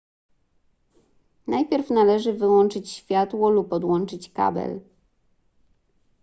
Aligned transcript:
najpierw 1.47 1.89
należy 1.89 2.33
wyłączyć 2.33 2.89
światło 2.91 3.49
lub 3.49 3.73
odłączyć 3.73 4.31
kabel 4.31 4.79